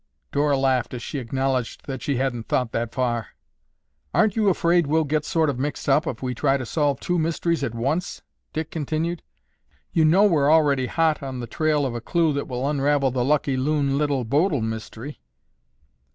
[0.31, 3.27] Dora laughed as she acknowledged that she hadn't thought that far.
[4.15, 7.19] "Aren't you afraid we'll get sort of mixed up if we try to solve two
[7.19, 9.21] mysteries at once?" Dick continued.
[9.91, 13.23] "You know we're already hot on the trail of a clue that will unravel the
[13.23, 15.21] Lucky Loon—Little Bodil mystery."